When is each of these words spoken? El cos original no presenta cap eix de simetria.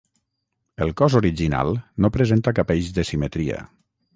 El 0.85 0.93
cos 1.01 1.17
original 1.19 1.71
no 2.05 2.11
presenta 2.17 2.55
cap 2.61 2.75
eix 2.77 2.91
de 2.99 3.07
simetria. 3.11 3.61